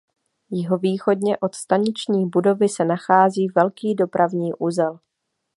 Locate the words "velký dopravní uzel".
3.47-4.99